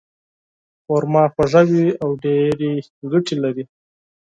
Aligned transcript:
خرما 0.85 1.23
خواږه 1.33 1.61
وي 1.79 1.87
او 2.03 2.09
ډېرې 2.23 2.71
ګټې 3.11 3.35
لري. 3.43 3.63